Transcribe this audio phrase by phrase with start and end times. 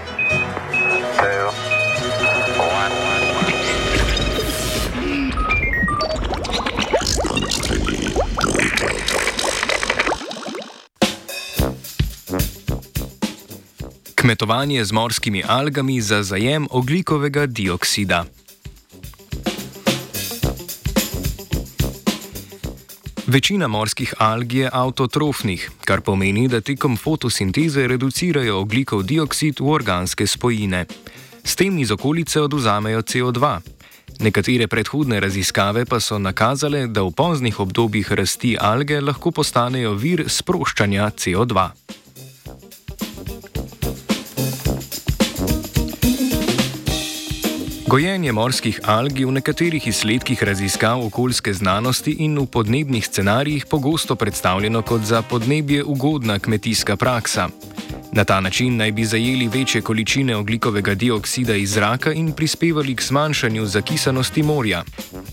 [0.00, 2.92] three, two, one.
[14.14, 18.24] Kmetovanje z morskimi algami za zajem oglikovega dioksida.
[23.26, 30.26] Večina morskih alg je avtotrofnih, kar pomeni, da tekom fotosinteze reducirajo oglikov dioksid v organske
[30.26, 30.86] spojine.
[31.44, 33.52] S tem iz okolice oduzamejo CO2.
[34.26, 40.24] Nekatere predhodne raziskave pa so nakazale, da v poznih obdobjih rasti alge lahko postanejo vir
[40.26, 41.81] sproščanja CO2.
[47.92, 54.14] Gojenje morskih alg je v nekaterih izsledkih raziskav okoljske znanosti in v podnebnih scenarijih pogosto
[54.16, 57.48] predstavljeno kot za podnebje ugodna kmetijska praksa.
[58.12, 63.02] Na ta način naj bi zajeli večje količine oglikovega dioksida iz zraka in prispevali k
[63.02, 64.84] zmanjšanju zakisanosti morja.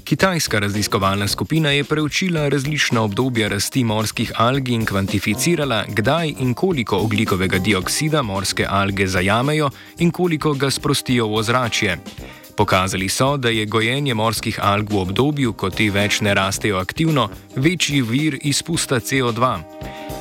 [0.03, 6.97] Kitajska raziskovalna skupina je preučila različna obdobja rasti morskih alg in kvantificirala, kdaj in koliko
[6.97, 11.97] oglikovega dioksida morske alge zajamejo in koliko ga sprostijo v ozračje.
[12.59, 17.29] Pokazali so, da je gojenje morskih alg v obdobju, ko te več ne rastejo aktivno,
[17.55, 19.51] večji vir izpusta CO2.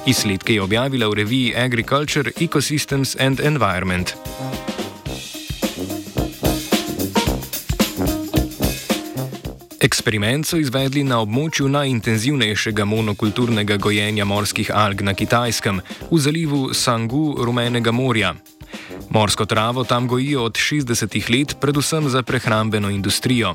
[0.06, 4.14] Izsledke je objavila v reviji Agriculture, Ecosystems and Environment.
[9.82, 17.34] Eksperiment so izvedli na območju najintenzivnejšega monokulturnega gojenja morskih alg na Kitajskem, v zalivu Sangu
[17.42, 18.36] Rumenega morja.
[19.18, 23.54] Morsko travo tam gojijo od 60 let, predvsem za prehrambeno industrijo.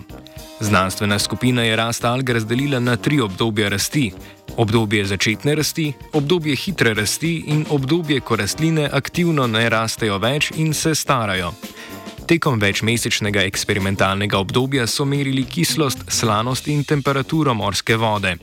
[0.59, 4.11] Znanstvena skupina je rast alg razdelila na tri obdobja rasti:
[4.57, 10.73] obdobje začetne rasti, obdobje hitre rasti in obdobje, ko rastline aktivno ne rastejo več in
[10.73, 11.53] se starajo.
[12.27, 18.35] Tekom večmesečnega eksperimentalnega obdobja so merili kislost, slanost in temperaturo morske vode.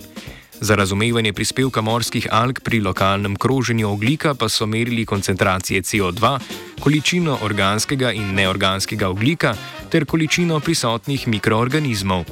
[0.60, 6.38] Za razumevanje prispevka morskih alg pri lokalnem kroženju oglika pa so merili koncentracije CO2,
[6.80, 9.54] količino organskega in neorganskega oglika
[9.90, 12.24] ter količino prisotnih mikroorganizmov.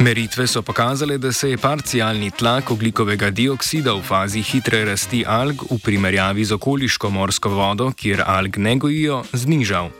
[0.00, 5.60] Meritve so pokazale, da se je parcialni tlak oglikovega dioksida v fazi hitre rasti alg
[5.70, 9.90] v primerjavi z okoliško morsko vodo, kjer alg ne gojijo, znižal.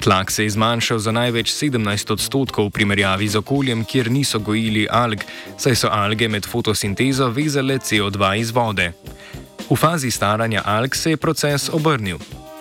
[0.00, 4.86] Tlak se je zmanjšal za največ 17 odstotkov v primerjavi z okoljem, kjer niso gojili
[4.88, 5.20] alg,
[5.60, 8.92] saj so alge med fotosintezo vezale CO2 iz vode.
[9.68, 12.16] V fazi staranja alg se je proces obrnil.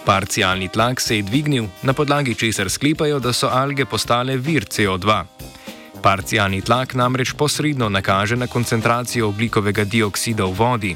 [0.06, 5.24] Parcialni tlak se je dvignil, na podlagi česar sklepajo, da so alge postale vir CO2.
[6.04, 10.96] Parcialni tlak namreč posredno nakaže na koncentracijo oglikovega dioksida v vodi.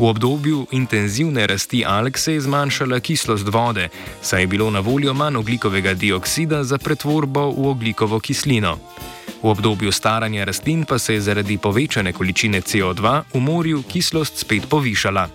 [0.00, 3.88] V obdobju intenzivne rasti alg se je zmanjšala kislost vode,
[4.22, 8.78] saj je bilo na voljo manj oglikovega dioksida za pretvorbo v oglikovo kislino.
[9.42, 14.64] V obdobju staranja rastlin pa se je zaradi povečane količine CO2 v morju kislost spet
[14.68, 15.28] povišala.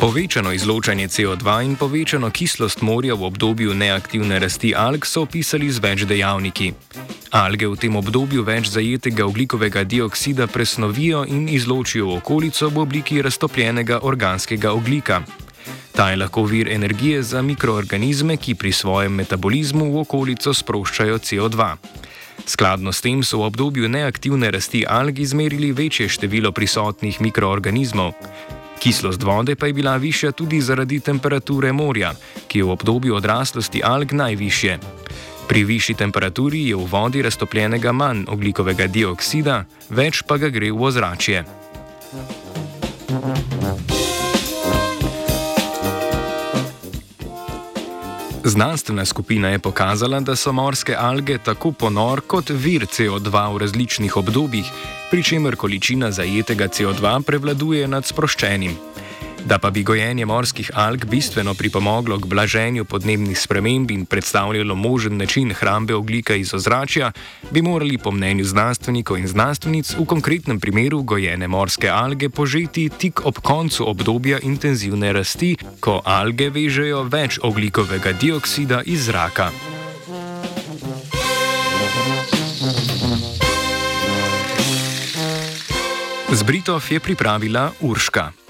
[0.00, 5.82] Povečano izločanje CO2 in povečano kislost morja v obdobju neaktivne rasti alg so opisali z
[5.82, 6.72] več dejavniki.
[7.34, 13.18] Alge v tem obdobju več zajetega oglikovega dioksida presnovijo in izločijo v okolico v obliki
[13.26, 15.18] raztopljenega organskega oglika.
[15.98, 21.74] Ta je lahko vir energije za mikroorganizme, ki pri svojem metabolizmu v okolico sproščajo CO2.
[22.46, 28.14] Skladno s tem so v obdobju neaktivne rasti alg izmerili večje število prisotnih mikroorganizmov.
[28.78, 32.14] Kislost vode pa je bila višja tudi zaradi temperature morja,
[32.46, 35.03] ki je v obdobju odraslosti alg najvišje.
[35.48, 40.88] Pri višji temperaturi je v vodi raztopljenega manj oglikovega dioksida, več pa ga gre v
[40.88, 41.44] ozračje.
[48.44, 54.16] Znanstvena skupina je pokazala, da so morske alge tako ponor kot vir CO2 v različnih
[54.16, 54.68] obdobjih,
[55.10, 58.76] pri čemer količina zajetega CO2 prevladuje nad sproščenim.
[59.44, 65.16] Da pa bi gojenje morskih alg bistveno pripomoglo k blaženju podnebnih sprememb in predstavljalo možen
[65.16, 67.12] način hrambe oglika iz ozračja,
[67.50, 73.26] bi morali po mnenju znanstvenikov in znanstvenic v konkretnem primeru gojene morske alge požeti tik
[73.26, 79.50] ob koncu obdobja intenzivne rasti, ko alge vežejo več oglikovega dioksida iz zraka.
[86.32, 88.43] Zbritov je pripravila Urška.